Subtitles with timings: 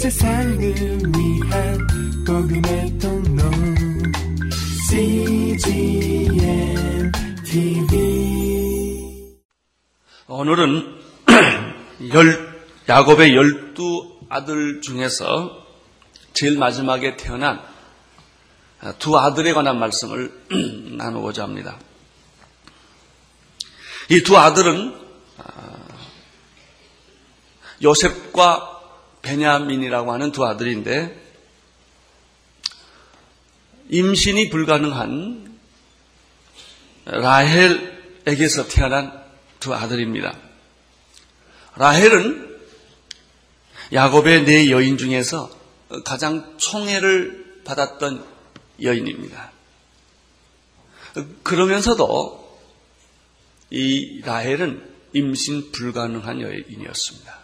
[0.00, 1.78] 세상을 위한
[2.26, 3.42] 복음의 통로
[4.88, 6.32] CGM
[7.44, 9.36] TV
[10.26, 11.00] 오늘은
[12.14, 15.66] 열, 야곱의 열두 아들 중에서
[16.32, 17.60] 제일 마지막에 태어난
[18.98, 20.32] 두 아들에 관한 말씀을
[20.96, 21.78] 나누고자 합니다.
[24.08, 24.94] 이 두 아들은
[27.82, 28.69] 요셉과
[29.22, 31.18] 베냐민이라고 하는 두 아들인데
[33.90, 35.58] 임신이 불가능한
[37.04, 39.24] 라헬에게서 태어난
[39.58, 40.36] 두 아들입니다.
[41.76, 42.60] 라헬은
[43.92, 45.50] 야곱의 네 여인 중에서
[46.04, 48.24] 가장 총애를 받았던
[48.80, 49.50] 여인입니다.
[51.42, 52.60] 그러면서도
[53.70, 57.39] 이 라헬은 임신 불가능한 여인이었습니다.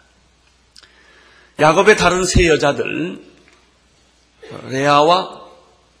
[1.59, 3.19] 야곱의 다른 세 여자들
[4.69, 5.47] 레아와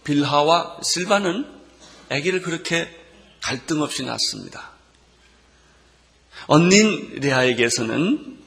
[0.03, 1.47] 빌하와 실바는
[2.09, 2.87] 아기를 그렇게
[3.41, 4.71] 갈등 없이 낳습니다.
[6.45, 8.37] 언닌 레아에게서는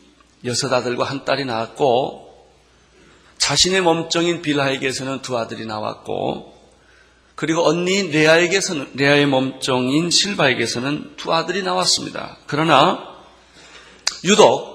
[0.44, 2.48] 여섯 아들과 한 딸이 나왔고
[3.38, 6.56] 자신의 몸종인 빌하에게서는 두 아들이 나왔고
[7.34, 12.36] 그리고 언니인 레아에게서는 레아의 몸종인 실바에게서는 두 아들이 나왔습니다.
[12.46, 13.16] 그러나
[14.24, 14.69] 유독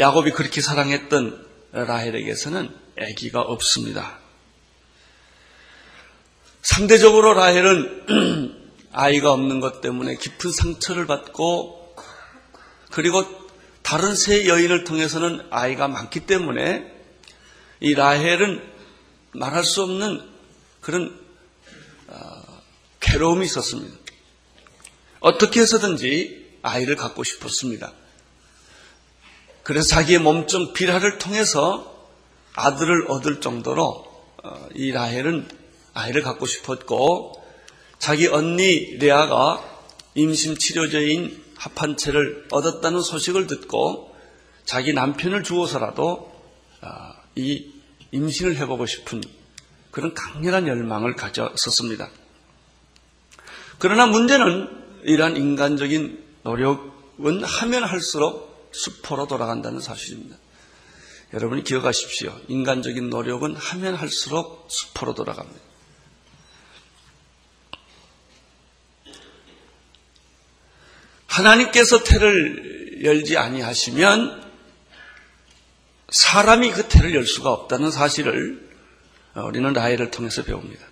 [0.00, 4.18] 야곱이 그렇게 사랑했던 라헬에게서는 아기가 없습니다.
[6.62, 11.94] 상대적으로 라헬은 아이가 없는 것 때문에 깊은 상처를 받고
[12.90, 13.24] 그리고
[13.82, 16.90] 다른 세 여인을 통해서는 아이가 많기 때문에
[17.80, 18.62] 이 라헬은
[19.32, 20.26] 말할 수 없는
[20.80, 21.20] 그런
[22.08, 22.16] 어,
[23.00, 23.96] 괴로움이 있었습니다.
[25.20, 27.92] 어떻게 해서든지 아이를 갖고 싶었습니다.
[29.70, 32.08] 그래서 자기의 몸종 비라를 통해서
[32.56, 34.04] 아들을 얻을 정도로
[34.42, 35.46] 어, 이 라헬은
[35.94, 37.40] 아이를 갖고 싶었고
[38.00, 39.62] 자기 언니 레아가
[40.16, 44.12] 임신 치료제인 합한체를 얻었다는 소식을 듣고
[44.64, 46.32] 자기 남편을 주어서라도
[46.80, 46.88] 어,
[47.36, 47.70] 이
[48.10, 49.22] 임신을 해보고 싶은
[49.92, 52.10] 그런 강렬한 열망을 가졌었습니다.
[53.78, 54.68] 그러나 문제는
[55.04, 60.36] 이러한 인간적인 노력은 하면 할수록 수포로 돌아간다는 사실입니다.
[61.32, 62.38] 여러분이 기억하십시오.
[62.48, 65.60] 인간적인 노력은 하면 할수록 수포로 돌아갑니다.
[71.26, 74.50] 하나님께서 태를 열지 아니하시면
[76.10, 78.68] 사람이 그 태를 열 수가 없다는 사실을
[79.36, 80.84] 우리는 라헬을 통해서 배웁니다.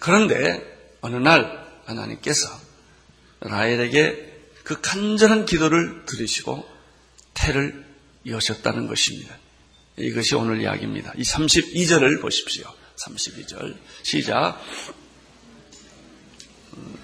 [0.00, 2.48] 그런데 어느 날 하나님께서
[3.40, 4.27] 라헬에게
[4.68, 6.68] 그 간절한 기도를 들으시고
[7.32, 7.86] 태를
[8.26, 9.34] 여셨다는 것입니다.
[9.96, 11.14] 이것이 오늘 이야기입니다.
[11.16, 12.70] 이 32절을 보십시오.
[13.02, 13.78] 32절.
[14.02, 14.60] 시작.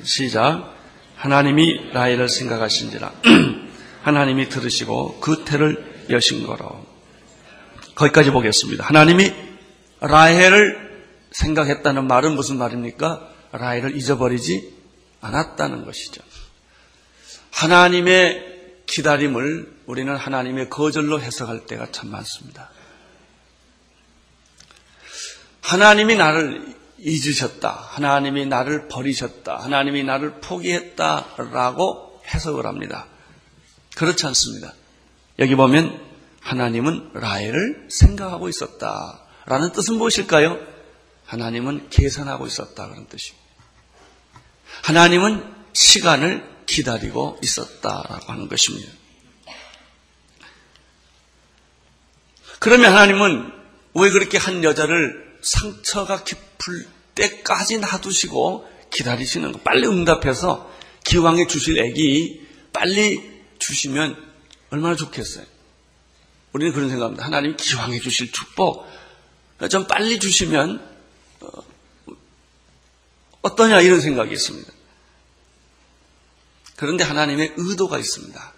[0.03, 0.77] 시작.
[1.17, 3.15] 하나님이 라헬을 생각하신지라.
[4.03, 6.85] 하나님이 들으시고 그 태를 여신 거로.
[7.95, 8.85] 거기까지 보겠습니다.
[8.85, 9.33] 하나님이
[10.01, 13.27] 라헬을 생각했다는 말은 무슨 말입니까?
[13.53, 14.71] 라헬을 잊어버리지
[15.23, 16.21] 않았다는 것이죠.
[17.55, 22.71] 하나님의 기다림을 우리는 하나님의 거절로 해석할 때가 참 많습니다.
[25.63, 27.71] 하나님이 나를 잊으셨다.
[27.71, 29.57] 하나님이 나를 버리셨다.
[29.57, 33.07] 하나님이 나를 포기했다 라고 해석을 합니다.
[33.97, 34.75] 그렇지 않습니다.
[35.39, 36.01] 여기 보면
[36.41, 39.21] 하나님은 라헬을 생각하고 있었다.
[39.47, 40.59] 라는 뜻은 무엇일까요?
[41.25, 42.89] 하나님은 계산하고 있었다.
[42.89, 43.45] 그런 뜻입니다.
[44.83, 48.91] 하나님은 시간을 기다리고 있었다라고 하는 것입니다.
[52.59, 53.53] 그러면 하나님은
[53.95, 60.73] 왜 그렇게 한 여자를 상처가 깊을 때까지 놔두시고 기다리시는 거 빨리 응답해서
[61.05, 63.23] 기왕에 주실 애기 빨리
[63.59, 64.17] 주시면
[64.71, 65.45] 얼마나 좋겠어요.
[66.53, 67.25] 우리는 그런 생각합니다.
[67.25, 68.87] 하나님 기왕에 주실 축복
[69.71, 70.81] 좀 빨리 주시면
[71.41, 71.49] 어,
[73.43, 74.73] 어떠냐 이런 생각이 있습니다.
[76.77, 78.53] 그런데 하나님의 의도가 있습니다.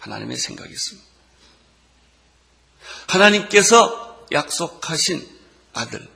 [0.00, 1.08] 하나님의 생각이 있습니다.
[3.06, 5.26] 하나님께서 약속하신
[5.72, 6.08] 아들,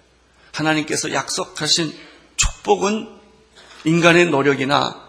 [0.52, 1.96] 하나님께서 약속하신
[2.37, 3.16] 축복은
[3.84, 5.06] 인간의 노력이나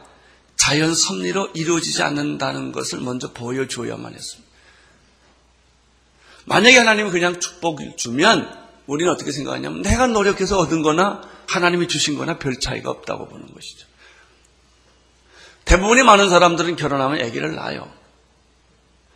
[0.56, 4.48] 자연 섭리로 이루어지지 않는다는 것을 먼저 보여줘야만 했습니다.
[6.45, 12.38] 만약에 하나님이 그냥 축복을 주면 우리는 어떻게 생각하냐면 내가 노력해서 얻은 거나 하나님이 주신 거나
[12.38, 13.87] 별 차이가 없다고 보는 것이죠.
[15.68, 17.92] 대부분의 많은 사람들은 결혼하면 아기를 낳아요.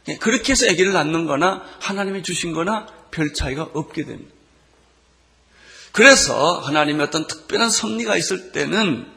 [0.09, 4.31] 예, 그렇게 해서 아기를 낳는 거나 하나님이 주신 거나 별 차이가 없게 됩니다.
[5.92, 9.07] 그래서 하나님의 어떤 특별한 섭리가 있을 때는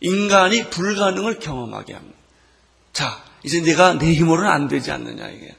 [0.00, 2.16] 인간이 불가능을 경험하게 합니다.
[2.92, 5.54] 자, 이제 내가 내 힘으로는 안 되지 않느냐, 이게.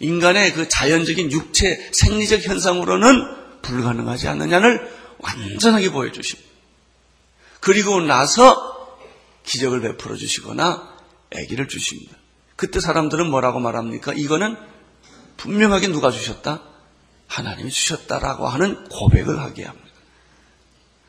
[0.00, 6.48] 인간의 그 자연적인 육체, 생리적 현상으로는 불가능하지 않느냐를 완전하게 보여주십니다.
[7.60, 8.79] 그리고 나서
[9.50, 10.96] 기적을 베풀어 주시거나
[11.34, 12.16] 아기를 주십니다.
[12.54, 14.12] 그때 사람들은 뭐라고 말합니까?
[14.12, 14.56] 이거는
[15.38, 16.62] 분명하게 누가 주셨다?
[17.26, 19.90] 하나님이 주셨다라고 하는 고백을 하게 합니다.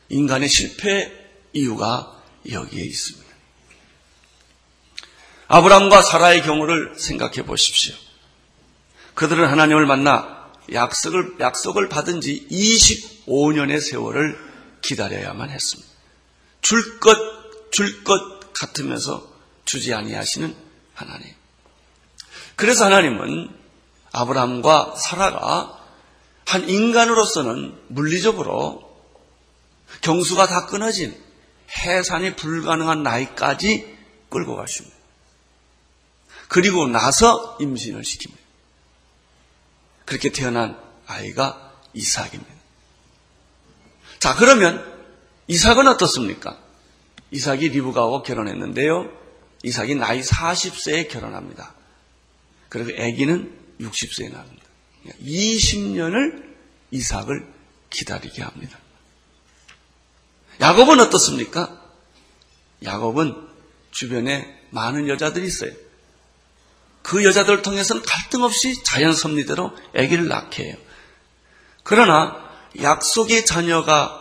[0.10, 1.12] 인간의 실패
[1.54, 3.32] 이유가 여기에 있습니다.
[5.48, 7.94] 아브람과 사라의 경우를 생각해 보십시오.
[9.14, 14.40] 그들은 하나님을 만나 약속을, 약속을 받은 지 25년의 세월을
[14.82, 15.92] 기다려야만 했습니다.
[16.62, 17.18] 줄 것,
[17.72, 19.28] 줄 것 같으면서
[19.66, 20.56] 주지 아니하시는
[20.94, 21.34] 하나님.
[22.56, 23.50] 그래서 하나님은
[24.12, 25.80] 아브라함과 사라가
[26.46, 28.92] 한 인간으로서는 물리적으로
[30.02, 31.20] 경수가 다 끊어진
[31.78, 33.98] 해산이 불가능한 나이까지
[34.30, 34.96] 끌고 가십니다.
[36.50, 38.36] 그리고 나서 임신을 시킵니다.
[40.06, 40.78] 그렇게 태어난
[41.08, 42.54] 아이가 이삭입니다.
[44.20, 44.86] 자, 그러면
[45.48, 46.58] 이삭은 어떻습니까?
[47.32, 49.10] 이삭이 리브가와 결혼했는데요.
[49.64, 51.74] 이삭이 나이 40세에 결혼합니다.
[52.70, 54.64] 그리고 아기는 60세에 납니다.
[55.24, 56.44] 20년을
[56.92, 57.48] 이삭을
[57.90, 58.78] 기다리게 합니다.
[60.60, 61.82] 야곱은 어떻습니까?
[62.84, 63.36] 야곱은
[63.92, 65.72] 주변에 많은 여자들이 있어요.
[67.02, 70.76] 그 여자들을 통해서는 갈등 없이 자연 섭리대로 아기를 낳게 해요.
[71.84, 72.50] 그러나
[72.80, 74.21] 약속의 자녀가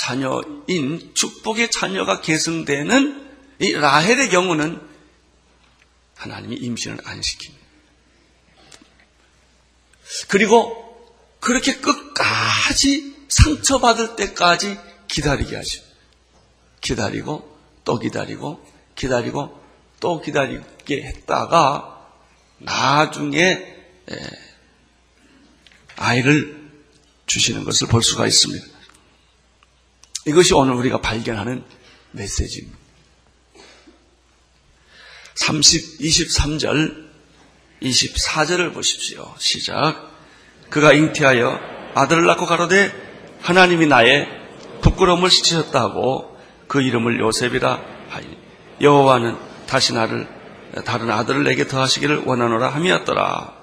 [0.00, 4.80] 자녀인 축복의 자녀가 계승되는 이 라헬의 경우는
[6.16, 7.60] 하나님이 임신을 안 시킵니다.
[10.28, 15.82] 그리고 그렇게 끝까지 상처받을 때까지 기다리게 하죠.
[16.80, 19.62] 기다리고 또 기다리고 기다리고
[20.00, 22.08] 또 기다리게 했다가
[22.56, 23.76] 나중에
[25.96, 26.70] 아이를
[27.26, 28.79] 주시는 것을 볼 수가 있습니다.
[30.26, 31.64] 이것이 오늘 우리가 발견하는
[32.12, 32.78] 메시지입니다.
[35.34, 37.08] 30, 23절,
[37.82, 39.34] 24절을 보십시오.
[39.38, 40.10] 시작.
[40.68, 41.58] 그가 잉태하여
[41.94, 42.92] 아들을 낳고 가로되
[43.40, 44.28] 하나님이 나의
[44.82, 46.38] 부끄러움을 씻으셨다 하고
[46.68, 47.80] 그 이름을 요셉이라
[48.10, 48.38] 하니
[48.80, 49.36] 여호와는
[49.66, 50.28] 다시 나를
[50.84, 53.54] 다른 아들을 내게 더하시기를 원하노라 함이었더라.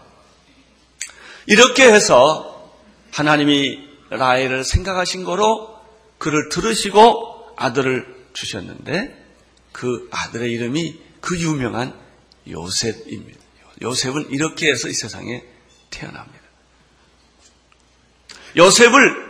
[1.45, 2.71] 이렇게 해서
[3.12, 5.76] 하나님이 라헬을 생각하신 거로
[6.18, 9.25] 그를 들으시고 아들을 주셨는데
[9.72, 11.94] 그 아들의 이름이 그 유명한
[12.50, 13.40] 요셉입니다.
[13.81, 15.44] 요셉은 이렇게 해서 이 세상에
[15.90, 16.40] 태어납니다.
[18.56, 19.28] 요셉을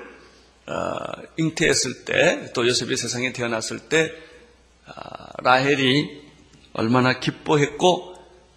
[0.67, 0.99] 어,
[1.37, 4.11] 잉태했을 때, 또 요셉이 세상에 태어났을 때
[4.85, 4.93] 어,
[5.41, 6.21] 라헬이
[6.73, 8.15] 얼마나 기뻐했고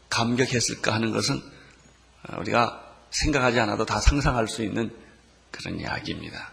[0.09, 4.91] 감격했을까 하는 것은 어, 우리가 생각하지 않아도 다 상상할 수 있는
[5.50, 6.53] 그런 이야기입니다.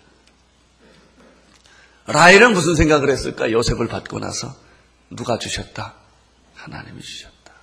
[2.07, 3.51] 라헬은 무슨 생각을 했을까?
[3.51, 4.55] 요셉을 받고 나서
[5.09, 5.95] 누가 주셨다?
[6.55, 7.53] 하나님이 주셨다.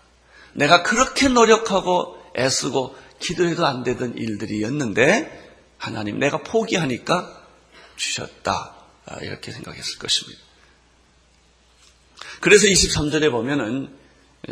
[0.52, 5.44] 내가 그렇게 노력하고 애쓰고 기도해도 안 되던 일들이었는데
[5.78, 7.42] 하나님 내가 포기하니까
[7.96, 8.74] 주셨다.
[9.06, 10.40] 아, 이렇게 생각했을 것입니다.
[12.40, 13.94] 그래서 23절에 보면은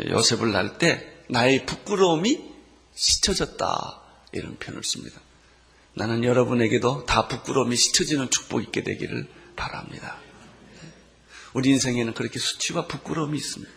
[0.09, 2.43] 요셉을 낳을 때 나의 부끄러움이
[2.95, 4.01] 씻혀졌다.
[4.31, 5.21] 이런 표현을 씁니다.
[5.93, 10.17] 나는 여러분에게도 다 부끄러움이 씻혀지는 축복이 있게 되기를 바랍니다.
[11.53, 13.71] 우리 인생에는 그렇게 수치와 부끄러움이 있습니다.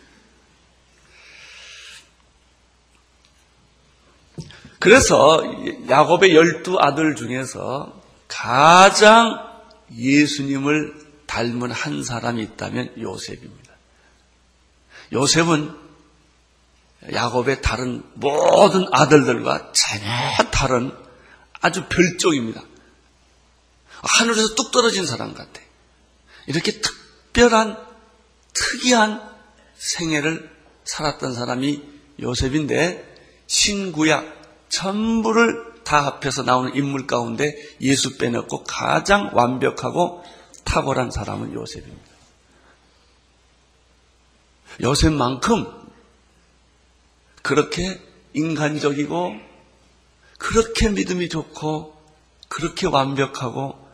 [4.79, 5.41] 그래서
[5.89, 9.47] 야곱의 열두 아들 중에서 가장
[9.95, 13.73] 예수님을 닮은 한 사람이 있다면 요셉입니다.
[15.13, 15.87] 요셉은
[17.11, 20.05] 야곱의 다른 모든 아들들과 전혀
[20.51, 20.91] 다른
[21.61, 22.61] 아주 별종입니다.
[24.01, 25.61] 하늘에서 뚝 떨어진 사람 같아.
[26.47, 27.77] 이렇게 특별한,
[28.53, 29.21] 특이한
[29.75, 30.49] 생애를
[30.83, 31.83] 살았던 사람이
[32.21, 33.15] 요셉인데,
[33.47, 40.23] 신구약 전부를 다 합해서 나오는 인물 가운데 예수 빼놓고 가장 완벽하고
[40.65, 42.07] 탁월한 사람은 요셉입니다.
[44.81, 45.65] 요셉만큼
[47.41, 48.01] 그렇게
[48.33, 49.35] 인간적이고
[50.37, 51.95] 그렇게 믿음이 좋고
[52.49, 53.87] 그렇게 완벽하고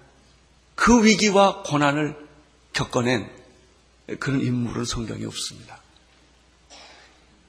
[0.76, 2.23] 그 위기와 고난을
[2.74, 3.30] 겪어낸
[4.20, 5.82] 그런 인물은 성경에 없습니다.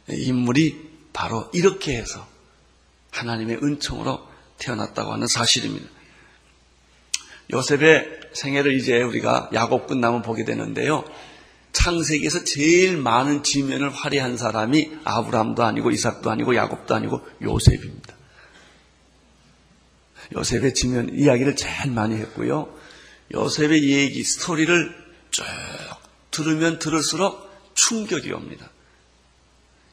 [0.08, 2.26] 인물이 바로 이렇게 해서
[3.10, 4.26] 하나님의 은총으로
[4.58, 5.88] 태어났다고 하는 사실입니다.
[7.52, 11.04] 요셉의 생애를 이제 우리가 야곱 끝나면 보게 되는데요.
[11.72, 18.14] 창세기에서 제일 많은 지면을 활약한 사람이 아브라함도 아니고 이삭도 아니고 야곱도 아니고 요셉입니다.
[20.36, 22.72] 요셉의 지면 이야기를 제일 많이 했고요.
[23.34, 25.03] 요셉의 얘기, 스토리를
[25.34, 25.44] 쭉
[26.30, 28.70] 들으면 들을수록 충격이 옵니다.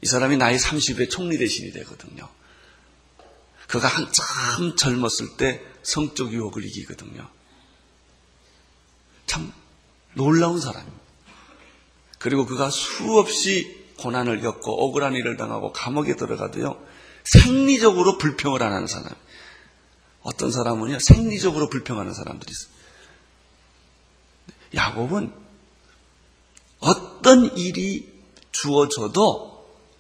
[0.02, 2.30] 이 사람이 나이 30에 총리 대신이 되거든요.
[3.68, 7.28] 그가 한참 젊었을 때 성적 유혹을 이기거든요.
[9.26, 9.52] 참
[10.14, 11.02] 놀라운 사람입니다.
[12.20, 16.80] 그리고 그가 수없이 고난을 겪고 억울한 일을 당하고 감옥에 들어가도요,
[17.24, 19.10] 생리적으로 불평을 안 하는 사람.
[20.22, 22.71] 어떤 사람은요, 생리적으로 불평하는 사람들이 있어요.
[24.74, 25.34] 야곱은
[26.80, 28.12] 어떤 일이
[28.52, 29.52] 주어져도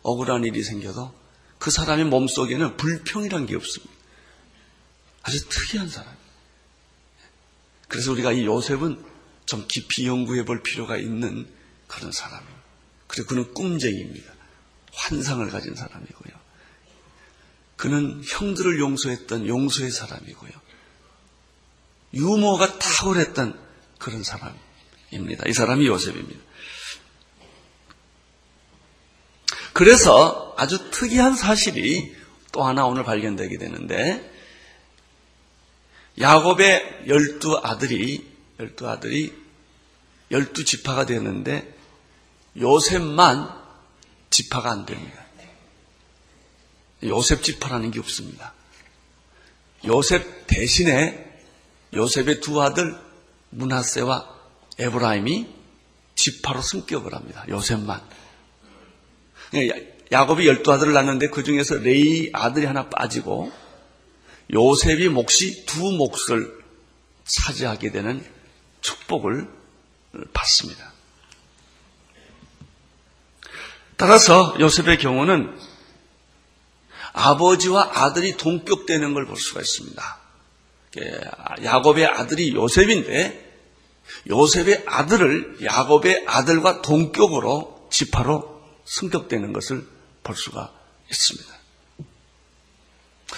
[0.03, 1.13] 억울한 일이 생겨도
[1.59, 3.93] 그 사람의 몸속에는 불평이란 게 없습니다.
[5.23, 6.11] 아주 특이한 사람.
[7.87, 9.03] 그래서 우리가 이 요셉은
[9.45, 11.47] 좀 깊이 연구해 볼 필요가 있는
[11.87, 12.61] 그런 사람입니다.
[13.07, 14.33] 그리고 그는 꿈쟁이입니다.
[14.93, 16.33] 환상을 가진 사람이고요.
[17.75, 20.51] 그는 형들을 용서했던 용서의 사람이고요.
[22.13, 23.59] 유머가 탁월했던
[24.01, 25.47] 그런 사람입니다.
[25.47, 26.41] 이 사람이 요셉입니다.
[29.73, 32.15] 그래서 아주 특이한 사실이
[32.51, 34.29] 또 하나 오늘 발견되게 되는데
[36.19, 38.27] 야곱의 열두 아들이
[38.59, 39.33] 열두 아들이
[40.31, 41.73] 열두 지파가 되는데
[42.59, 43.49] 요셉만
[44.29, 45.23] 지파가 안 됩니다.
[47.03, 48.53] 요셉 지파라는 게 없습니다.
[49.85, 51.27] 요셉 대신에
[51.93, 53.10] 요셉의 두 아들
[53.51, 54.27] 문하세와
[54.79, 55.47] 에브라임이
[56.15, 57.45] 지파로 승격을 합니다.
[57.49, 58.01] 요셉만.
[60.11, 63.51] 야곱이 열두 아들을 낳는데 그 중에서 레이 아들이 하나 빠지고
[64.53, 66.59] 요셉이 몫이 두 몫을
[67.23, 68.25] 차지하게 되는
[68.81, 69.47] 축복을
[70.33, 70.91] 받습니다.
[73.95, 75.57] 따라서 요셉의 경우는
[77.13, 80.19] 아버지와 아들이 동격되는 걸 볼 수가 있습니다.
[81.63, 83.49] 야곱의 아들이 요셉인데
[84.29, 89.87] 요셉의 아들을 야곱의 아들과 동격으로 지파로 승격되는 것을
[90.23, 90.71] 볼 수가
[91.09, 91.49] 있습니다.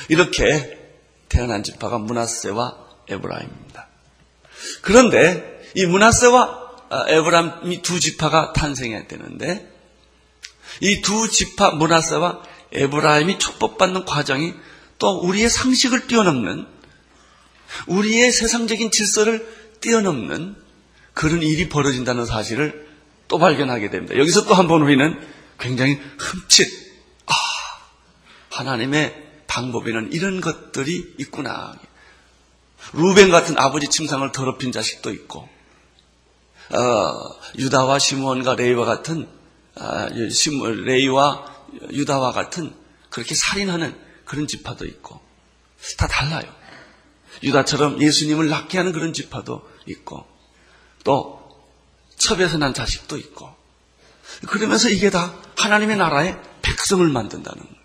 [0.09, 0.79] 이렇게
[1.29, 2.77] 태어난 지파가 문하세와
[3.09, 3.87] 에브라임입니다.
[4.81, 6.63] 그런데 이 문하세와
[7.07, 9.69] 에브라임이 두 지파가 탄생해야 되는데
[10.81, 12.41] 이 두 지파 문하세와
[12.71, 14.53] 에브라임이 축복받는 과정이
[14.97, 16.67] 또 우리의 상식을 뛰어넘는
[17.87, 19.47] 우리의 세상적인 질서를
[19.81, 20.55] 뛰어넘는
[21.13, 22.87] 그런 일이 벌어진다는 사실을
[23.27, 24.17] 또 발견하게 됩니다.
[24.17, 25.19] 여기서 또 한 번 우리는
[25.59, 26.67] 굉장히 흠칫,
[27.25, 27.33] 아,
[28.51, 31.73] 하나님의 방법에는 이런 것들이 있구나.
[32.93, 35.47] 루벤 같은 아버지 침상을 더럽힌 자식도 있고,
[36.69, 39.27] 어, 유다와 시므온과 레이와 같은
[39.75, 41.45] 아, 레이와
[41.91, 42.73] 유다와 같은
[43.09, 45.19] 그렇게 살인하는 그런 지파도 있고
[45.97, 46.43] 다 달라요.
[47.43, 50.25] 유다처럼 예수님을 낳게 하는 그런 지파도 있고
[51.03, 51.41] 또
[52.17, 53.53] 첩에서 난 자식도 있고
[54.47, 57.83] 그러면서 이게 다 하나님의 나라의 백성을 만든다는 거예요.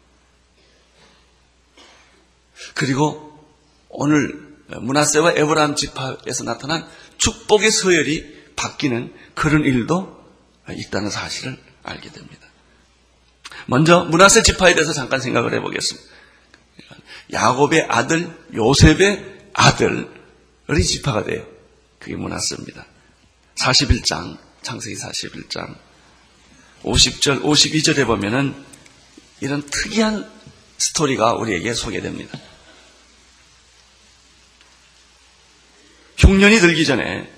[2.74, 3.44] 그리고
[3.88, 6.86] 오늘 문하세와 에브라함 지파에서 나타난
[7.16, 10.16] 축복의 서열이 바뀌는 그런 일도
[10.70, 12.46] 있다는 사실을 알게 됩니다.
[13.66, 16.08] 먼저 문하세 지파에 대해서 잠깐 생각을 해보겠습니다.
[17.32, 21.44] 야곱의 아들 요셉의 아들이 지파가 돼요.
[21.98, 22.86] 그게 문하세입니다.
[23.56, 25.76] 41장 창세기 41장
[26.84, 28.54] 50절 52절에 보면은
[29.40, 30.30] 이런 특이한
[30.78, 32.38] 스토리가 우리에게 소개됩니다.
[36.18, 37.28] 흉년이 들기 전에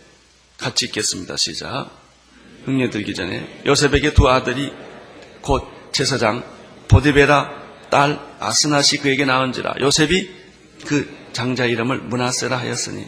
[0.59, 1.39] 같이 읽겠습니다.
[1.39, 1.91] 시작.
[2.67, 4.71] 흉년이 들기 전에 요셉에게 두 아들이
[5.41, 6.45] 곧 제사장
[6.89, 10.40] 보디베라 딸 아스나시 그에게 낳은지라 요셉이
[10.87, 13.07] 그 장자 이름을 문하세라 하였으니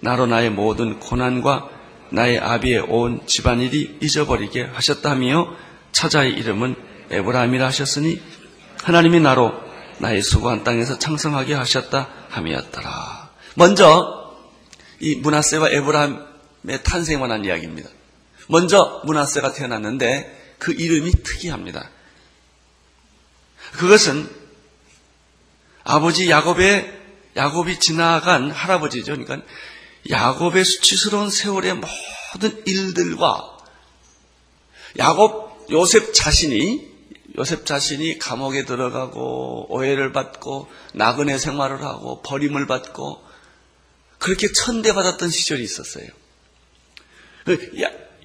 [0.00, 1.70] 나로 나의 모든 고난과
[2.10, 5.54] 나의 아비의 온 집안일이 잊어버리게 하셨다며
[5.92, 6.76] 차자의 이름은
[7.10, 8.20] 에브라임이라 하셨으니
[8.82, 9.52] 하나님이 나로
[9.98, 13.30] 나의 수고한 땅에서 창성하게 하셨다 함이었더라.
[13.54, 14.36] 먼저
[15.00, 17.88] 이 문하세와 에브라임의 탄생에 관한 이야기입니다.
[18.48, 21.90] 먼저 문하세가 태어났는데 그 이름이 특이합니다.
[23.72, 24.28] 그것은
[25.84, 26.97] 아버지 야곱의
[27.36, 29.16] 야곱이 지나간 할아버지죠.
[29.16, 29.46] 그러니까
[30.10, 33.56] 야곱의 수치스러운 세월의 모든 일들과
[34.98, 36.88] 야곱 요셉 자신이
[37.36, 43.22] 요셉 자신이 감옥에 들어가고 오해를 받고 나그네 생활을 하고 버림을 받고
[44.18, 46.06] 그렇게 천대받았던 시절이 있었어요.
[47.44, 47.70] 그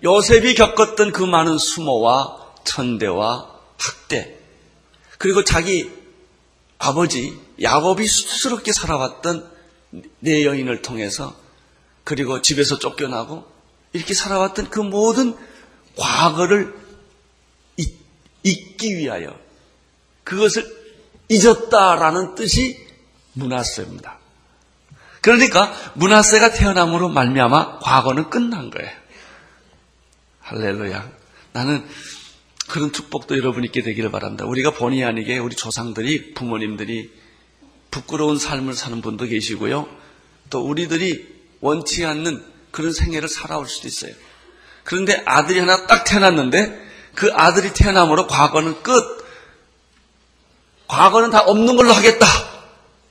[0.04, 4.38] 요셉이 겪었던 그 많은 수모와 천대와 학대
[5.18, 5.92] 그리고 자기
[6.78, 9.50] 아버지 야곱이 수스럽게 살아왔던
[10.20, 11.36] 내 여인을 통해서
[12.04, 13.46] 그리고 집에서 쫓겨나고
[13.94, 15.36] 이렇게 살아왔던 그 모든
[15.96, 16.76] 과거를
[18.44, 19.40] 잊기 위하여
[20.24, 20.66] 그것을
[21.30, 22.78] 잊었다라는 뜻이
[23.34, 24.20] 문화세입니다.
[25.22, 28.92] 그러니까 문화세가 태어남으로 말미암아 과거는 끝난 거예요.
[30.42, 31.10] 할렐루야.
[31.54, 31.88] 나는
[32.68, 34.46] 그런 축복도 여러분 있게 되기를 바랍니다.
[34.46, 37.10] 우리가 본의 아니게 우리 조상들이 부모님들이
[37.94, 39.88] 부끄러운 삶을 사는 분도 계시고요.
[40.50, 41.32] 또 우리들이
[41.62, 44.14] 원치 않는 그런 생애를 살아올 수도 있어요.
[44.84, 49.24] 그런데 아들이 하나 딱 태어났는데 그 아들이 태어남으로 과거는 끝.
[50.88, 52.26] 과거는 다 없는 걸로 하겠다.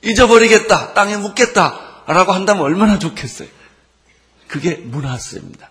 [0.03, 0.93] 잊어버리겠다.
[0.93, 2.03] 땅에 묻겠다.
[2.07, 3.47] 라고 한다면 얼마나 좋겠어요.
[4.49, 5.69] 그게 므낫세입니다.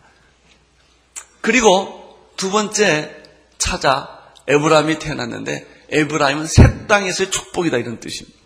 [1.42, 3.14] 그리고 두 번째
[3.58, 8.41] 차자 에브라임이 태어났는데 에브라임은 새 땅에서의 축복이다 이런 뜻입니다.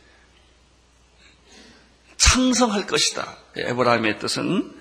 [2.17, 3.37] 창성할 것이다.
[3.57, 4.75] 에브라임의 뜻은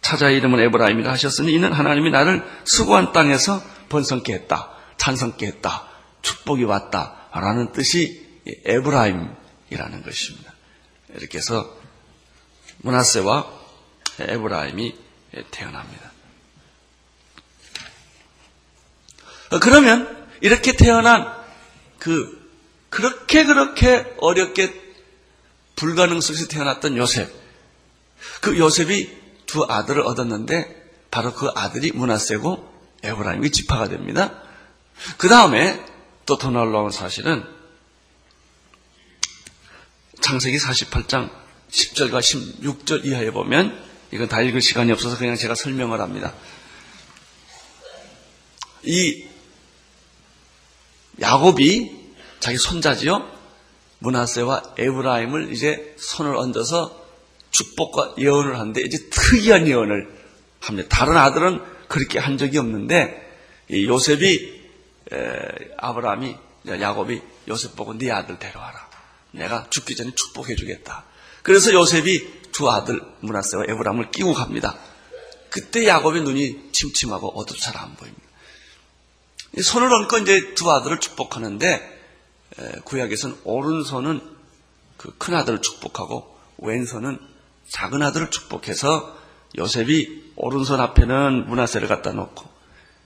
[0.00, 4.70] 차자 이름은 에브라임이라 하셨으니 이는 하나님이 나를 수고한 땅에서 번성케 했다.
[4.98, 5.88] 창성케 했다.
[6.22, 7.28] 축복이 왔다.
[7.32, 8.24] 라는 뜻이
[8.64, 10.52] 에브라임이라는 것입니다.
[11.14, 11.76] 이렇게 해서
[12.78, 13.50] 문하세와
[14.20, 14.96] 에브라임이
[15.50, 16.12] 태어납니다.
[19.60, 21.32] 그러면 이렇게 태어난
[21.98, 22.46] 그
[22.90, 24.85] 그렇게 그렇게 어렵게
[25.76, 27.30] 불가능 속에서 태어났던 요셉.
[28.40, 29.10] 그 요셉이
[29.46, 34.42] 두 아들을 얻었는데 바로 그 아들이 문하세고 에브라임이 지파가 됩니다.
[35.18, 35.84] 그 다음에
[36.26, 37.44] 또 더 놀라운 사실은
[40.20, 41.30] 창세기 48장
[41.70, 43.80] 10절과 16절 이하에 보면
[44.10, 46.34] 이건 다 읽을 시간이 없어서 그냥 제가 설명을 합니다.
[48.82, 49.24] 이
[51.20, 51.92] 야곱이
[52.40, 53.35] 자기 손자지요.
[53.98, 57.04] 문하세와 에브라임을 이제 손을 얹어서
[57.50, 60.14] 축복과 예언을 하는데 이제 특이한 예언을
[60.60, 60.88] 합니다.
[60.90, 63.22] 다른 아들은 그렇게 한 적이 없는데
[63.72, 64.62] 요셉이
[65.78, 66.36] 아브라함이
[66.68, 68.86] 야곱이 요셉 보고 네 아들 데려와라.
[69.32, 71.04] 내가 죽기 전에 축복해 주겠다.
[71.42, 74.76] 그래서 요셉이 두 아들 문하세와 에브라임을 끼고 갑니다.
[75.48, 78.26] 그때 야곱의 눈이 침침하고 어둡 잘안 보입니다.
[79.62, 81.95] 손을 얹고 이제 두 아들을 축복하는데
[82.84, 84.36] 구약에서는 오른손은
[84.96, 87.18] 그 큰 아들을 축복하고 왼손은
[87.68, 89.16] 작은 아들을 축복해서
[89.58, 92.44] 요셉이 오른손 앞에는 문하세를 갖다 놓고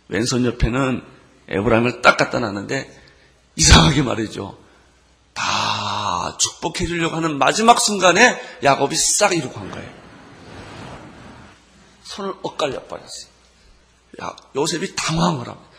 [0.08, 1.02] 왼손 옆에는
[1.48, 3.02] 에브라임을 딱 갖다 놨는데
[3.56, 4.58] 이상하게 말이죠.
[5.34, 9.90] 다 축복해 주려고 하는 마지막 순간에 야곱이 싹 이러고 한 거예요.
[12.04, 13.30] 손을 엇갈려 버렸어요.
[14.22, 15.70] 야, 요셉이 당황을 합니다.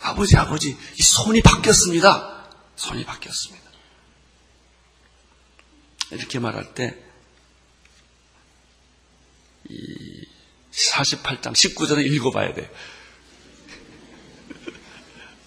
[0.00, 2.37] 아버지, 아버지, 이 손이 바뀌었습니다.
[2.78, 3.68] 손이 바뀌었습니다.
[6.12, 6.96] 이렇게 말할 때,
[9.68, 10.24] 이
[10.70, 12.70] 48장 19절을 읽어봐야 돼.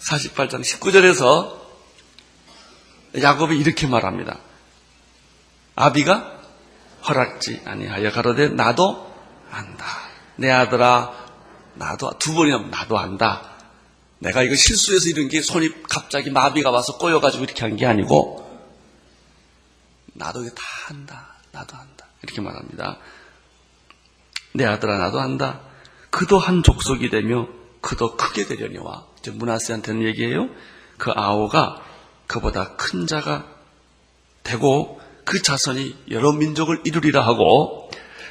[0.00, 1.60] 48장 19절에서
[3.20, 4.38] 야곱이 이렇게 말합니다.
[5.74, 6.40] 아비가
[7.08, 9.10] 허락지 아니하여 가로되 나도
[9.50, 9.86] 안다.
[10.36, 11.12] 내 아들아
[11.74, 13.51] 나도 두 번이나 나도 안다.
[14.22, 18.38] 내가 이거 실수해서 이런 게 손이 갑자기 마비가 와서 꼬여가지고 이렇게 한 게 아니고
[20.14, 21.34] 나도 이거 다 안다.
[21.50, 22.06] 나도 안다.
[22.22, 22.98] 이렇게 말합니다.
[24.52, 25.60] 내 아들아 나도 안다.
[26.10, 27.48] 그도 한 족속이 되며
[27.80, 30.48] 그도 크게 되려니와 이제 문하세한테는 얘기해요.
[30.98, 31.82] 그 아오가
[32.28, 33.46] 그보다 큰 자가
[34.44, 37.90] 되고 그 자손이 여러 민족을 이루리라 하고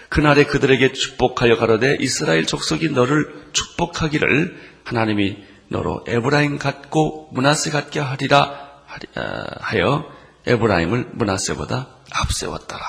[0.10, 8.84] 그날에 그들에게 축복하여 가로되 이스라엘 족속이 너를 축복하기를 하나님이 너로 에브라임 같고 문하세 같게 하리라
[9.16, 10.14] 아, 하여
[10.46, 12.86] 에브라임을 문하세보다 앞세웠더라.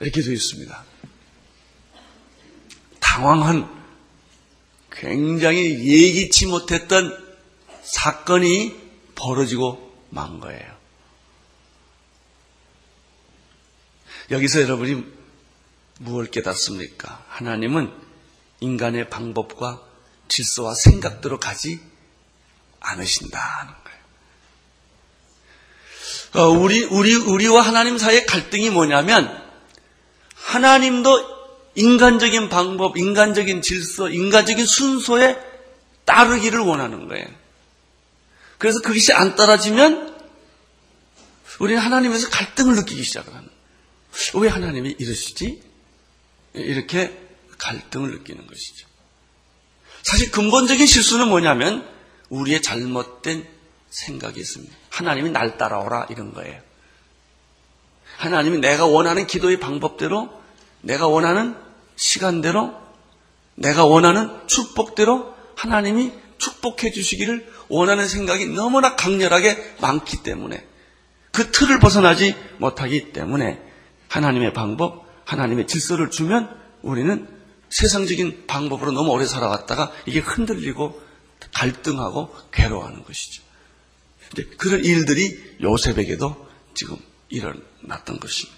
[0.00, 0.84] 이렇게 되어 있습니다.
[2.98, 3.68] 당황한
[4.90, 7.12] 굉장히 예기치 못했던
[7.82, 8.74] 사건이
[9.14, 10.76] 벌어지고 만 거예요.
[14.30, 15.04] 여기서 여러분이
[15.98, 17.22] 무엇을 깨닫습니까?
[17.28, 17.92] 하나님은
[18.60, 19.86] 인간의 방법과
[20.28, 21.80] 질서와 생각대로 가지
[22.80, 23.98] 않으신다는 거예요.
[26.34, 29.44] 어, 우리, 우리, 우리와 하나님 사이의 갈등이 뭐냐면,
[30.34, 31.36] 하나님도
[31.74, 35.38] 인간적인 방법, 인간적인 질서, 인간적인 순서에
[36.04, 37.26] 따르기를 원하는 거예요.
[38.58, 40.16] 그래서 그것이 안 따라지면
[41.58, 43.48] 우리는 하나님에서 갈등을 느끼기 시작하는.
[44.34, 45.62] 왜 하나님이 이러시지?
[46.54, 47.18] 이렇게
[47.58, 48.86] 갈등을 느끼는 것이죠.
[50.06, 51.84] 사실 근본적인 실수는 뭐냐면
[52.28, 53.44] 우리의 잘못된
[53.90, 54.72] 생각이 있습니다.
[54.88, 56.60] 하나님이 날 따라오라 이런 거예요.
[58.16, 60.30] 하나님이 내가 원하는 기도의 방법대로
[60.82, 61.56] 내가 원하는
[61.96, 62.72] 시간대로
[63.56, 70.64] 내가 원하는 축복대로 하나님이 축복해 주시기를 원하는 생각이 너무나 강렬하게 많기 때문에
[71.32, 73.60] 그 틀을 벗어나지 못하기 때문에
[74.06, 76.48] 하나님의 방법, 하나님의 질서를 주면
[76.82, 77.35] 우리는
[77.70, 81.02] 세상적인 방법으로 너무 오래 살아왔다가 이게 흔들리고
[81.52, 83.42] 갈등하고 괴로워하는 것이죠.
[84.58, 86.96] 그런 일들이 요셉에게도 지금
[87.28, 88.56] 일어났던 것입니다.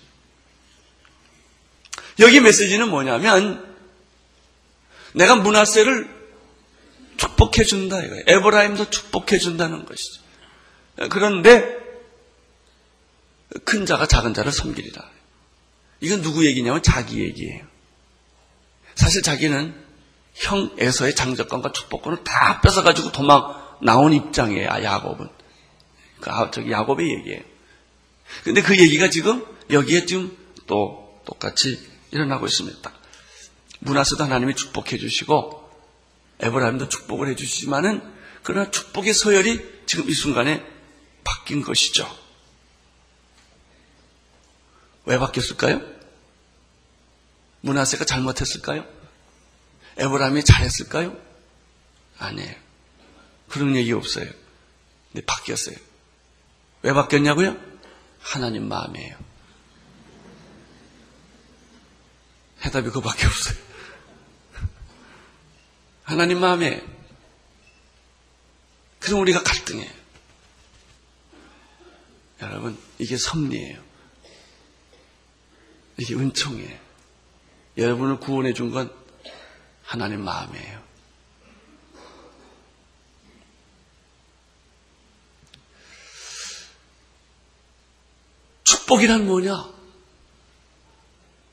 [2.20, 3.76] 여기 메시지는 뭐냐면
[5.14, 6.18] 내가 문하세를
[7.16, 8.24] 축복해 준다 이거예요.
[8.26, 10.22] 에브라임도 축복해 준다는 것이죠.
[11.10, 11.76] 그런데
[13.64, 15.10] 큰 자가 작은 자를 섬기리라.
[16.00, 17.66] 이건 누구 얘기냐면 자기 얘기예요.
[18.98, 19.74] 사실 자기는
[20.34, 24.68] 형 에서의 장적권과 축복권을 다 뺏어가지고 도망 나온 입장이에요.
[24.68, 25.28] 야곱은.
[26.20, 27.40] 그 아, 저기 야곱의 얘기예요.
[28.42, 31.80] 근데 그 얘기가 지금 여기에 지금 또 똑같이
[32.10, 32.92] 일어나고 있습니다.
[33.80, 35.70] 문하세도 하나님이 축복해 주시고
[36.40, 38.02] 에브라임도 축복을 해 주시지만은
[38.42, 40.66] 그러나 축복의 서열이 지금 이 순간에
[41.22, 42.08] 바뀐 것이죠.
[45.04, 45.97] 왜 바뀌었을까요?
[47.60, 48.86] 문하세가 잘못했을까요?
[49.96, 51.16] 에브라임이 잘했을까요?
[52.18, 52.54] 아니에요.
[53.48, 54.30] 그런 얘기 없어요.
[55.12, 55.76] 근데 바뀌었어요.
[56.82, 57.56] 왜 바뀌었냐고요?
[58.20, 59.16] 하나님 마음이에요.
[62.64, 63.56] 해답이 그밖에 없어요.
[66.04, 66.82] 하나님 마음에
[69.00, 69.90] 그럼 우리가 갈등해요.
[72.42, 73.82] 여러분 이게 섭리예요.
[75.98, 76.87] 이게 은총이에요.
[77.78, 78.92] 여러분을 구원해 준 건
[79.84, 80.78] 하나님 마음이에요.
[88.64, 89.52] 축복이란 뭐냐?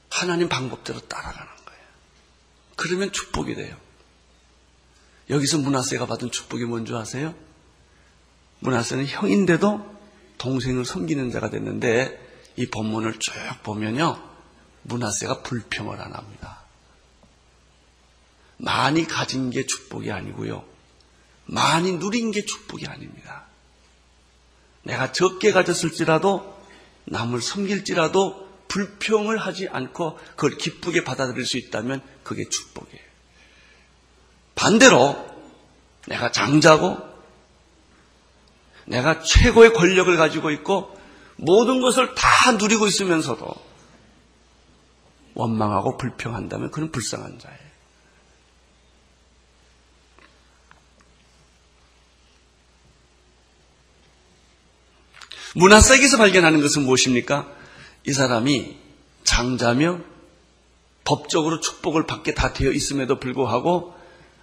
[0.10, 1.82] 하나님 방법대로 따라가는 거예요.
[2.76, 3.76] 그러면 축복이 돼요.
[5.30, 7.34] 여기서 문하세가 받은 축복이 뭔지 아세요?
[8.60, 9.96] 문하세는 형인데도
[10.38, 13.34] 동생을 섬기는 자가 됐는데 이 본문을 쭉
[13.64, 14.35] 보면요.
[14.86, 16.60] 문하세가 불평을 안 합니다.
[18.58, 20.64] 많이 가진 게 축복이 아니고요.
[21.46, 23.46] 많이 누린 게 축복이 아닙니다.
[24.84, 26.56] 내가 적게 가졌을지라도
[27.06, 33.06] 남을 섬길지라도 불평을 하지 않고 그걸 기쁘게 받아들일 수 있다면 그게 축복이에요.
[34.56, 35.36] 반대로
[36.08, 36.98] 내가 장자고
[38.86, 40.96] 내가 최고의 권력을 가지고 있고
[41.36, 43.54] 모든 것을 다 누리고 있으면서도
[45.36, 47.66] 원망하고 불평한다면 그는 불쌍한 자예요.
[55.56, 57.50] 문화세계에서 발견하는 것은 무엇입니까?
[58.08, 58.78] 이 사람이
[59.24, 60.00] 장자며
[61.06, 63.94] 법적으로 축복을 받게 다 되어 있음에도 불구하고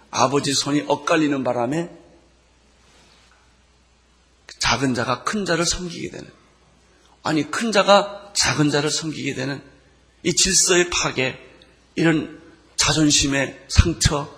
[0.09, 1.91] 아버지 손이 엇갈리는 바람에
[4.59, 6.31] 작은 자가 큰 자를 섬기게 되는
[7.21, 9.61] 아니 큰 자가 작은 자를 섬기게 되는
[10.23, 11.37] 이 질서의 파괴
[11.95, 12.41] 이런
[12.75, 14.33] 자존심의 상처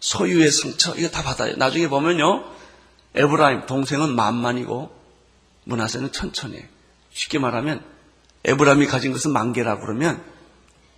[0.00, 1.56] 소유의 상처 이거 다 받아요.
[1.56, 2.44] 나중에 보면요
[3.14, 4.96] 에브라임 동생은 만만이고
[5.64, 6.62] 문하세는 천천히
[7.12, 7.84] 쉽게 말하면
[8.44, 10.22] 에브라임이 가진 것은 만 개라고 그러면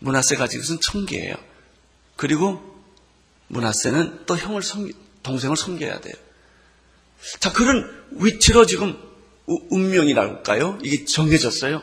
[0.00, 1.34] 문하세 가진 것은 천 개예요.
[2.16, 2.60] 그리고
[3.48, 6.14] 문하세는 또 형을 섬기, 동생을 섬겨야 돼요.
[7.38, 8.96] 자, 그런 위치로 지금
[9.46, 10.78] 운명이랄까요?
[10.82, 11.82] 이게 정해졌어요.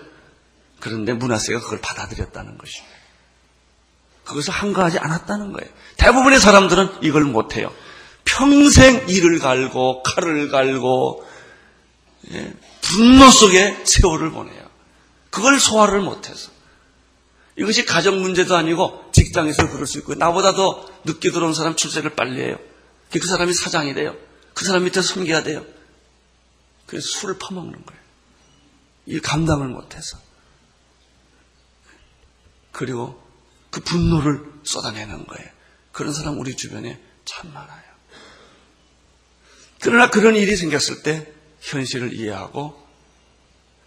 [0.79, 2.95] 그런데 문하세가 그걸 받아들였다는 것입니다.
[4.23, 5.69] 그것을 한가하지 않았다는 거예요.
[5.97, 7.71] 대부분의 사람들은 이걸 못해요.
[8.25, 11.25] 평생 이를 갈고 칼을 갈고
[12.33, 14.67] 예, 분노 속에 세월을 보내요.
[15.29, 16.51] 그걸 소화를 못해서.
[17.55, 22.41] 이것이 가정 문제도 아니고 직장에서 그럴 수 있고 나보다 더 늦게 들어온 사람 출세를 빨리
[22.41, 22.57] 해요.
[23.09, 24.15] 그 사람이 사장이 돼요.
[24.53, 25.65] 그 사람 밑에 섬겨야 돼요.
[26.85, 28.01] 그래서 술을 퍼먹는 거예요.
[29.05, 30.17] 이 감당을 못해서.
[32.77, 33.21] 그리고
[33.69, 35.49] 그 분노를 쏟아내는 거예요.
[35.91, 37.83] 그런 사람 우리 주변에 참 많아요.
[39.81, 42.87] 그러나 그런 일이 생겼을 때 현실을 이해하고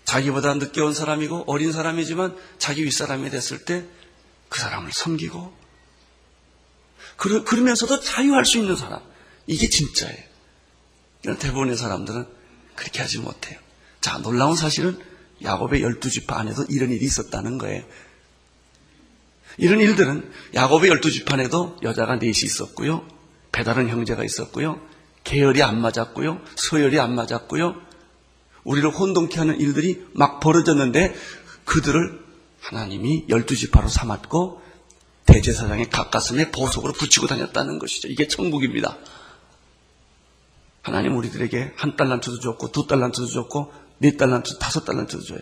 [0.05, 4.01] 자기보다 늦게 온 사람이고 어린 사람이지만 자기 윗사람이 됐을 때
[4.51, 5.57] 그 사람을 섬기고
[7.17, 9.01] 그러, 그러면서도 자유할 수 있는 사람.
[9.47, 10.25] 이게 진짜예요.
[11.39, 12.27] 대부분의 사람들은
[12.75, 13.59] 그렇게 하지 못해요.
[14.01, 14.99] 자, 놀라운 사실은
[15.43, 17.85] 야곱의 열두 지파 안에도 이런 일이 있었다는 거예요.
[19.61, 23.07] 이런 일들은 야곱의 열두 지판에도 여자가 넷이 있었고요.
[23.53, 24.81] 배다른 형제가 있었고요.
[25.23, 26.41] 계열이 안 맞았고요.
[26.57, 27.77] 서열이 안 맞았고요.
[28.65, 31.15] 우리를 혼동케 하는 일들이 막 벌어졌는데
[31.67, 32.21] 그들을
[32.61, 34.63] 하나님이 열두 지파로 삼았고
[35.27, 38.09] 대제사장의 가까스에 보석으로 붙이고 다녔다는 것이죠.
[38.09, 38.97] 이게 천국입니다.
[40.81, 45.41] 하나님 우리들에게 한 달란트도 줬고 두 달란트도 줬고 네 달란트, 다섯 달란트도 줘요.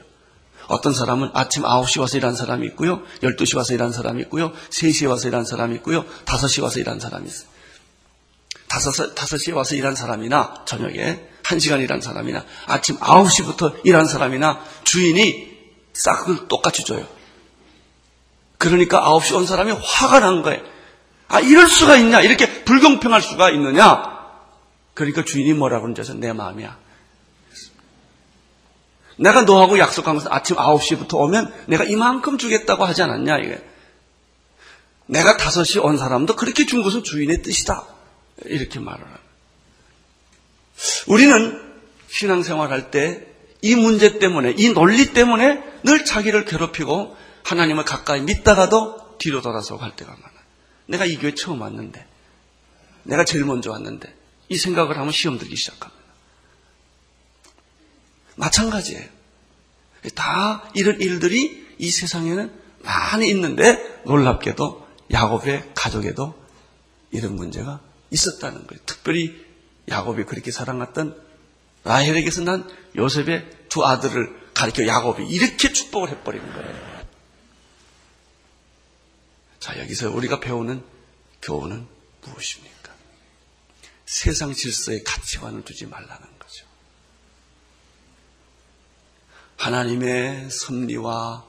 [0.69, 3.03] 어떤 사람은 아침 9시 와서 일하는 사람이 있고요.
[3.23, 4.53] 12시 와서 일하는 사람이 있고요.
[4.71, 6.05] 3시에 와서 일하는 사람이 있고요.
[6.27, 7.49] 5시 와서 일하는 사람이 있어요.
[8.71, 15.49] 5, 5시에 와서 일하는 사람이나 저녁에 1시간 일하는 사람이나 아침 9시부터 일하는 사람이나 주인이
[15.95, 17.07] 싹을 똑같이 줘요.
[18.59, 20.61] 그러니까 9시 온 사람이 화가 난 거예요.
[21.29, 22.21] 아, 이럴 수가 있냐?
[22.21, 24.19] 이렇게 불공평할 수가 있느냐?
[24.95, 26.15] 그러니까 주인이 뭐라고 그러는지?
[26.15, 26.77] 내 마음이야.
[29.19, 33.65] 내가 너하고 약속한 것은 아침 9시부터 오면 내가 이만큼 주겠다고 하지 않았냐, 이게.
[35.07, 37.85] 내가 5시 온 사람도 그렇게 준 것은 주인의 뜻이다.
[38.45, 39.23] 이렇게 말을 합니다.
[41.07, 41.61] 우리는
[42.09, 43.27] 신앙생활 할때
[43.61, 49.97] 이 문제 때문에, 이 논리 때문에 늘 자기를 괴롭히고 하나님을 가까이 믿다가도 뒤로 돌아서 갈
[49.97, 50.39] 때가 많아요.
[50.87, 52.07] 내가 이 교회 처음 왔는데,
[53.03, 54.15] 내가 제일 먼저 왔는데,
[54.49, 55.98] 이 생각을 하면 시험 들기 시작합니다.
[58.39, 59.09] 마찬가지예요.
[60.15, 66.35] 다 이런 일들이 이 세상에는 많이 있는데 놀랍게도 야곱의 가족에도
[67.11, 68.81] 이런 문제가 있었다는 거예요.
[68.87, 69.45] 특별히
[69.89, 71.21] 야곱이 그렇게 사랑했던
[71.85, 76.89] 라헬에게서 난 요셉의 두 아들을 가리켜 야곱이 이렇게 축복을 해버리는 거예요.
[79.61, 80.83] 자, 여기서 우리가 배우는
[81.43, 81.87] 교훈은
[82.23, 82.93] 무엇입니까?
[84.07, 86.38] 세상 질서에 가치관을 두지 말라는
[89.59, 91.45] 하나님의 섭리와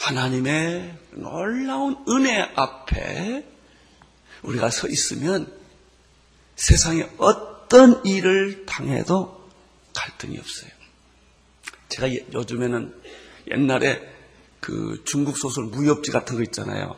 [0.00, 3.46] 하나님의 놀라운 은혜 앞에
[4.42, 5.52] 우리가 서 있으면
[6.56, 9.48] 세상에 어떤 일을 당해도
[9.94, 10.70] 갈등이 없어요.
[11.88, 12.94] 제가 요즘에는
[13.50, 14.00] 옛날에
[14.60, 16.96] 그 중국 소설 무협지 같은 거 있잖아요.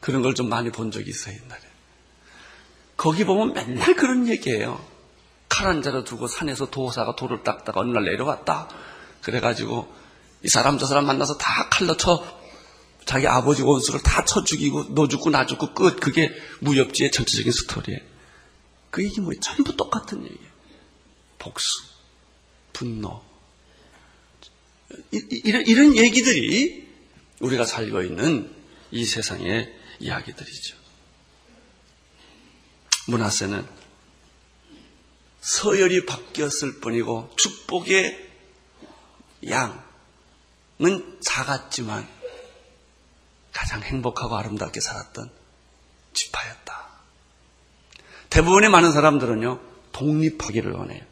[0.00, 1.60] 그런 걸 좀 많이 본 적이 있어요, 옛날에.
[2.96, 4.84] 거기 보면 맨날 그런 얘기예요.
[5.48, 8.68] 칼 한 자루 두고 산에서 도사가 돌을 닦다가 어느 날 내려왔다.
[9.24, 9.92] 그래가지고
[10.42, 12.24] 이 사람 저 사람 만나서 다 칼로 쳐
[13.06, 18.00] 자기 아버지 원수를 다 쳐 죽이고 너 죽고 나 죽고 끝 그게 무협지의 전체적인 스토리예요.
[18.90, 19.40] 그 얘기 뭐예요?
[19.40, 20.54] 전부 똑같은 얘기예요.
[21.38, 21.82] 복수,
[22.72, 23.22] 분노
[25.12, 26.86] 이, 이런, 이런 얘기들이
[27.40, 28.54] 우리가 살고 있는
[28.90, 30.76] 이 세상의 이야기들이죠.
[33.08, 33.66] 문하세는
[35.40, 38.23] 서열이 바뀌었을 뿐이고 축복의
[39.48, 42.08] 양은 작았지만
[43.52, 45.30] 가장 행복하고 아름답게 살았던
[46.12, 46.84] 지파였다.
[48.30, 49.60] 대부분의 많은 사람들은요,
[49.92, 51.02] 독립하기를 원해요.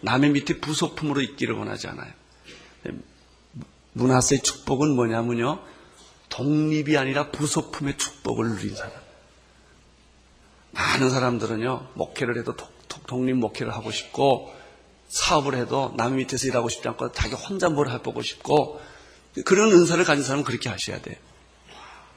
[0.00, 2.12] 남의 밑에 부속품으로 있기를 원하지 않아요.
[3.92, 5.62] 문화세의 축복은 뭐냐면요,
[6.30, 8.92] 독립이 아니라 부속품의 축복을 누린 사람.
[10.72, 12.56] 많은 사람들은요, 목회를 해도
[13.06, 14.54] 독립 목회를 하고 싶고,
[15.08, 18.80] 사업을 해도 남 밑에서 일하고 싶지 않고 자기 혼자 뭘 해보고 싶고
[19.44, 21.16] 그런 은사를 가진 사람은 그렇게 하셔야 돼요.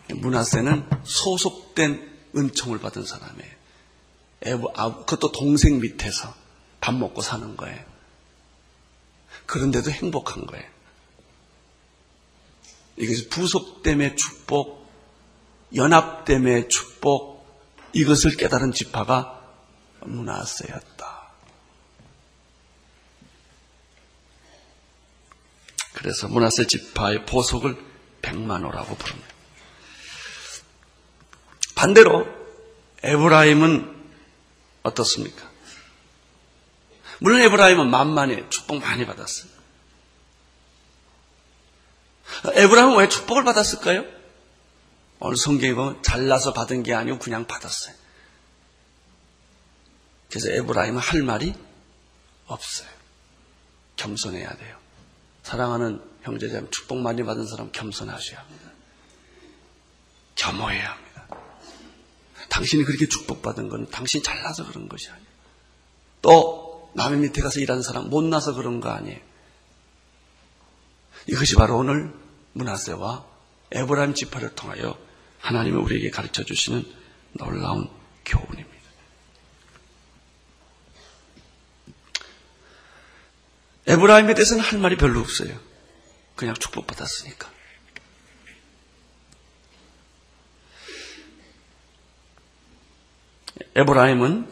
[0.10, 4.68] 문하세는 소속된 은총을 받은 사람이에요.
[4.76, 6.34] 아, 그것도 동생 밑에서
[6.80, 7.84] 밥 먹고 사는 거예요.
[9.46, 10.66] 그런데도 행복한 거예요.
[12.98, 14.88] 이것이 부속됨의 축복,
[15.76, 17.46] 연합됨의 축복,
[17.94, 19.42] 이것을 깨달은 지파가
[20.02, 20.97] 문하세였다.
[25.98, 27.76] 그래서 문하세 지파의 보석을
[28.22, 29.28] 백만호라고 부릅니다.
[31.74, 32.28] 반대로
[33.02, 33.96] 에브라임은
[34.84, 35.50] 어떻습니까?
[37.20, 39.50] 물론 에브라임은 만만해 축복 많이 받았어요.
[42.54, 44.06] 에브라임은 왜 축복을 받았을까요?
[45.20, 47.96] 오늘 성경에 보면 잘나서 받은 게 아니고 그냥 받았어요.
[50.30, 51.56] 그래서 에브라임은 할 말이
[52.46, 52.88] 없어요.
[53.96, 54.87] 겸손해야 돼요.
[55.48, 58.70] 사랑하는 형제자매 축복 많이 받은 사람 겸손하셔야 합니다.
[60.36, 61.28] 겸허해야 합니다.
[62.50, 65.28] 당신이 그렇게 축복받은 건 당신 잘나서 그런 것이 아니에요.
[66.22, 69.22] 또 남의 밑에 가서 일하는 사람 못나서 그런 거 아니에요.
[71.28, 72.14] 이것이 바로 오늘
[72.52, 73.26] 문하세와
[73.72, 74.98] 에브라임 지파를 통하여
[75.40, 76.84] 하나님이 우리에게 가르쳐 주시는
[77.32, 77.90] 놀라운
[78.26, 78.77] 교훈입니다.
[83.88, 85.58] 에브라임에 대해서는 할 말이 별로 없어요.
[86.36, 87.52] 그냥 축복받았으니까.
[93.76, 94.52] 에브라임은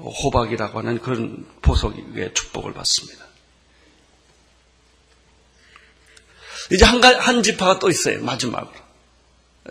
[0.00, 3.26] 호박이라고 하는 그런 보석의 축복을 받습니다.
[6.72, 8.22] 이제 한, 한 지파가 또 있어요.
[8.24, 8.74] 마지막으로.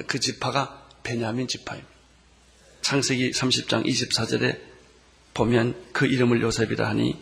[0.08, 1.90] 그 지파가 베냐민 지파입니다.
[2.82, 4.62] 창세기 30장 24절에
[5.34, 7.20] 보면 그 이름을 요셉이라 하니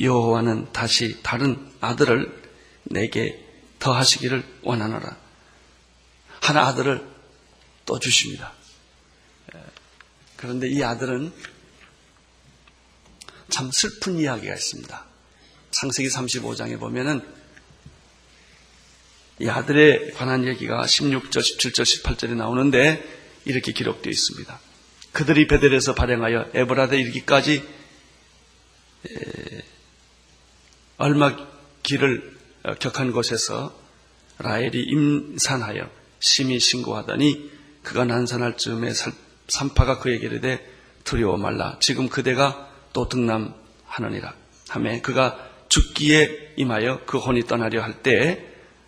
[0.00, 2.42] 여호와는 다시 다른 아들을
[2.84, 3.44] 내게
[3.78, 5.16] 더하시기를 원하노라.
[6.40, 7.06] 하나 아들을
[7.84, 8.52] 또 주십니다.
[10.36, 11.32] 그런데 이 아들은
[13.48, 15.04] 참 슬픈 이야기가 있습니다.
[15.70, 17.20] 창세기 35장에 보면은
[19.40, 23.02] 이 아들에 관한 얘기가 16절, 17절, 18절에 나오는데
[23.44, 24.60] 이렇게 기록되어 있습니다.
[25.12, 27.66] 그들이 베델에서 발행하여 에브라데 이르기까지
[30.98, 31.34] 얼마
[31.82, 32.36] 길을
[32.80, 33.72] 격한 곳에서
[34.38, 37.50] 라헬이 임산하여 심히 신고하더니
[37.82, 38.92] 그가 난산할 즈음에
[39.46, 40.64] 산파가 그에게 이르되
[41.04, 41.76] 두려워 말라.
[41.80, 44.34] 지금 그대가 또 등남하느니라.
[44.68, 48.44] 하매 그가 죽기에 임하여 그 혼이 떠나려 할 때에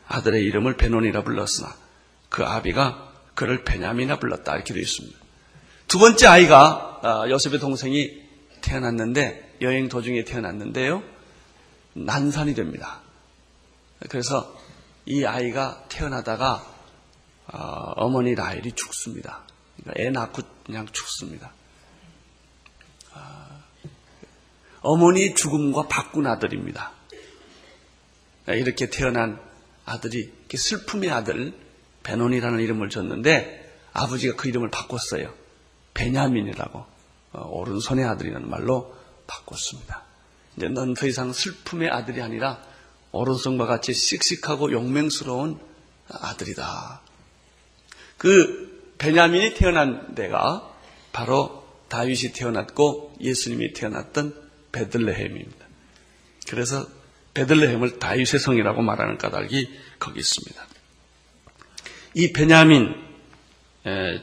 [0.09, 1.75] 아들의 이름을 베논이라 불렀으나
[2.29, 4.57] 그 아비가 그를 베냐미나 불렀다.
[4.57, 5.19] 이렇게 되어 있습니다.
[5.87, 8.11] 두 번째 아이가 아, 요셉의 동생이
[8.61, 11.03] 태어났는데 여행 도중에 태어났는데요
[12.05, 13.01] 난산이 됩니다.
[14.09, 14.57] 그래서
[15.07, 16.67] 이 아이가 태어나다가
[17.47, 17.59] 어,
[17.97, 19.43] 어머니 라헬이 죽습니다.
[19.77, 21.53] 그러니까 애 낳고 그냥 죽습니다.
[23.13, 23.65] 아,
[24.83, 26.93] 어머니 죽음과 바꾼 아들입니다.
[28.49, 29.41] 이렇게 태어난
[29.85, 31.55] 아들이 슬픔의 아들
[32.03, 35.35] 베논이라는 이름을 줬는데 아버지가 그 이름을 바꿨어요.
[35.95, 36.85] 베냐민이라고
[37.33, 38.95] 어, 오른손의 아들이라는 말로
[39.27, 40.10] 바꿨습니다.
[40.61, 42.63] 이제 넌 더 이상 슬픔의 아들이 아니라
[43.13, 45.59] 오른손과 같이 씩씩하고 용맹스러운
[46.09, 47.01] 아들이다.
[48.19, 50.71] 그 베냐민이 태어난 데가
[51.13, 54.35] 바로 다윗이 태어났고 예수님이 태어났던
[54.73, 55.67] 베들레헴입니다.
[56.51, 56.87] 그래서
[57.33, 60.67] 베들레헴을 다윗의 성이라고 말하는 까닭이 거기 있습니다.
[62.17, 62.95] 이 베냐민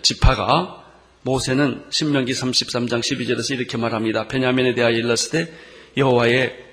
[0.03, 0.85] 지파가
[1.23, 4.27] 모세는 신명기 33장 12절에서 이렇게 말합니다.
[4.27, 5.53] 베냐민에 대하여 일렀을 때
[5.97, 6.65] 여호와의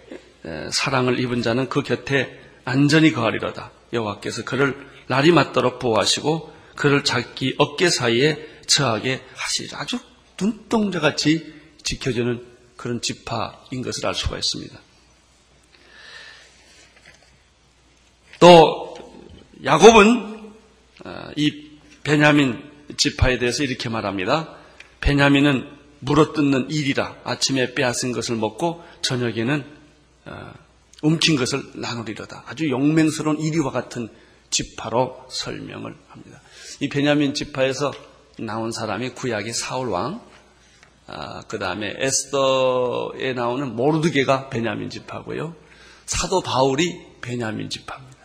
[0.70, 3.72] 사랑을 입은 자는 그 곁에 안전히 거하리로다.
[3.92, 9.80] 여호와께서 그를 날이 맞도록 보호하시고 그를 자기 어깨 사이에 처하게 하시리라.
[9.80, 9.98] 아주
[10.40, 12.44] 눈동자같이 지켜주는
[12.76, 14.78] 그런 지파인 것을 알 수가 있습니다.
[18.40, 18.94] 또
[19.64, 20.52] 야곱은
[21.04, 21.70] 어, 이
[22.02, 22.62] 베냐민
[22.96, 24.56] 지파에 대해서 이렇게 말합니다.
[25.00, 25.73] 베냐민은
[26.04, 29.64] 물어뜯는 일이라 아침에 빼앗은 것을 먹고 저녁에는
[30.26, 30.52] 어,
[31.02, 32.44] 움킨 것을 나누리로다.
[32.46, 34.08] 아주 용맹스러운 이리와 같은
[34.50, 36.40] 지파로 설명을 합니다.
[36.80, 37.92] 이 베냐민 지파에서
[38.38, 40.22] 나온 사람이 구약의 사울 왕,
[41.06, 45.54] 아, 그 다음에 에스더에 나오는 모르드게가 베냐민 지파고요.
[46.06, 48.18] 사도 바울이 베냐민 지파입니다.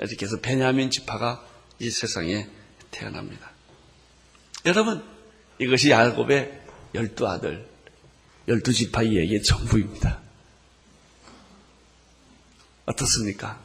[0.00, 1.44] 이렇게 해서 베냐민 지파가
[1.78, 2.48] 이 세상에
[2.90, 3.50] 태어납니다.
[4.64, 5.04] 여러분,
[5.60, 6.65] 이것이 야곱의
[6.96, 7.68] 열두 아들,
[8.48, 10.20] 열두 지파의 얘기의 전부입니다.
[12.86, 13.60] 어떻습니까?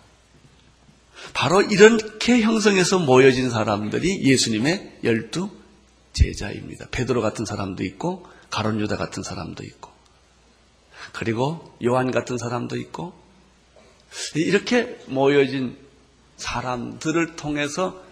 [1.34, 5.50] 바로 이렇게 형성해서 모여진 사람들이 예수님의 열두
[6.14, 6.88] 제자입니다.
[6.92, 9.92] 베드로 같은 사람도 있고 가론 유다 같은 사람도 있고
[11.14, 13.14] 그리고 요한 같은 사람도 있고
[14.36, 15.78] 이렇게 모여진
[16.38, 18.04] 사람들을 통해서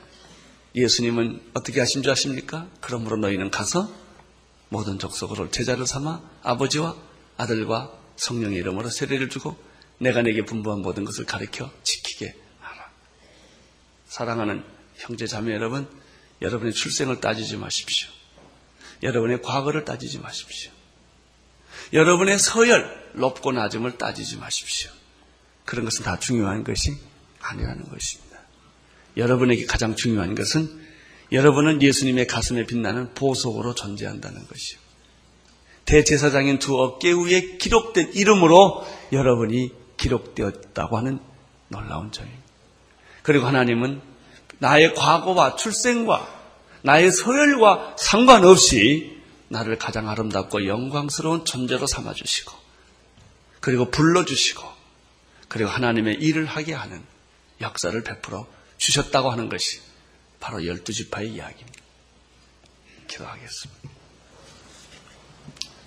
[0.76, 2.68] 예수님은 어떻게 하신 줄 아십니까?
[2.80, 3.92] 그러므로 너희는 가서
[4.70, 6.96] 모든 족속으로 제자를 삼아 아버지와
[7.38, 9.58] 아들과 성령의 이름으로 세례를 주고
[9.98, 12.90] 내가 내게 분부한 모든 것을 가르쳐 지키게 하라.
[14.08, 14.64] 사랑하는
[14.96, 15.90] 형제 자매 여러분,
[16.42, 18.10] 여러분의 출생을 따지지 마십시오.
[19.04, 20.72] 여러분의 과거를 따지지 마십시오.
[21.94, 24.92] 여러분의 서열, 높고 낮음을 따지지 마십시오.
[25.66, 26.98] 그런 것은 다 중요한 것이
[27.40, 28.40] 아니라는 것입니다.
[29.18, 30.89] 여러분에게 가장 중요한 것은
[31.32, 34.80] 여러분은 예수님의 가슴에 빛나는 보석으로 존재한다는 것이요.
[35.86, 41.20] 대제사장인 두 어깨 위에 기록된 이름으로 여러분이 기록되었다고 하는
[41.68, 42.44] 놀라운 점입니다.
[43.24, 44.02] 그리고 하나님은
[44.60, 46.40] 나의 과거와 출생과
[46.82, 49.20] 나의 서열과 상관없이
[49.50, 52.54] 나를 가장 아름답고 영광스러운 존재로 삼아주시고
[53.60, 54.64] 그리고 불러주시고
[55.48, 57.04] 그리고 하나님의 일을 하게 하는
[57.62, 59.80] 역사를 베풀어 주셨다고 하는 것이
[60.40, 61.80] 바로 열두 지파의 이야기입니다.
[63.08, 63.90] 기도하겠습니다.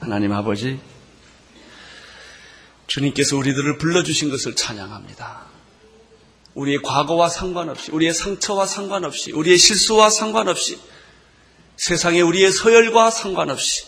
[0.01, 0.81] 하나님 아버지,
[2.87, 5.47] 주님께서 우리들을 불러주신 것을 찬양합니다.
[6.55, 10.79] 우리의 과거와 상관없이, 우리의 상처와 상관없이, 우리의 실수와 상관없이,
[11.77, 13.87] 세상에 우리의 서열과 상관없이,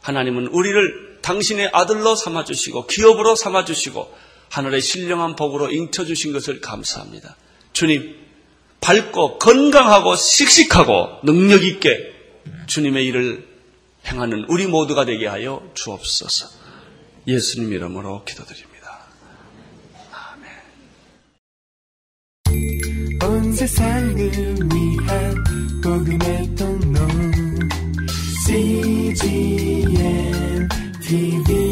[0.00, 4.14] 하나님은 우리를 당신의 아들로 삼아주시고, 기업으로 삼아주시고,
[4.50, 7.36] 하늘의 신령한 복으로 인쳐주신 것을 감사합니다.
[7.72, 8.23] 주님,
[8.84, 12.12] 밝고 건강하고 씩씩하고 능력 있게
[12.66, 13.48] 주님의 일을
[14.06, 16.48] 행하는 우리 모두가 되게 하여 주옵소서.
[17.26, 19.06] 예수님 이름으로 기도드립니다.
[20.12, 20.50] 아멘.
[23.22, 25.44] 온 세상을 위한
[25.82, 27.00] 복음의 통로
[28.46, 29.88] CGM
[31.00, 31.63] TV